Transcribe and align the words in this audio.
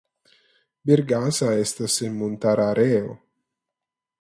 Bergasa 0.91 1.49
estas 1.65 1.99
en 2.09 2.17
montara 2.23 2.67
areo. 2.77 3.15